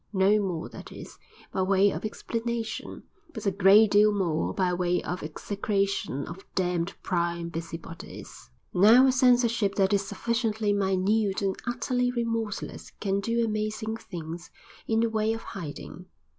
No 0.13 0.41
more, 0.41 0.67
that 0.69 0.91
is, 0.91 1.19
by 1.53 1.61
way 1.61 1.91
of 1.91 2.03
explanation, 2.05 3.03
but 3.35 3.45
a 3.45 3.51
great 3.51 3.91
deal 3.91 4.11
more 4.11 4.51
by 4.51 4.73
way 4.73 4.99
of 5.03 5.21
execration 5.21 6.25
of 6.25 6.43
"damned, 6.55 6.95
prying 7.03 7.49
busybodies." 7.49 8.49
Now 8.73 9.05
a 9.05 9.11
censorship 9.11 9.75
that 9.75 9.93
is 9.93 10.03
sufficiently 10.03 10.73
minute 10.73 11.43
and 11.43 11.55
utterly 11.67 12.09
remorseless 12.09 12.89
can 12.99 13.19
do 13.19 13.45
amazing 13.45 13.95
things 13.95 14.49
in 14.87 15.01
the 15.01 15.07
way 15.11 15.33
of 15.33 15.43
hiding 15.43 16.07